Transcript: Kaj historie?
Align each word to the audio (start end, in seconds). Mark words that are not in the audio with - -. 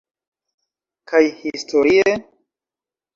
Kaj 1.11 1.21
historie? 1.41 2.15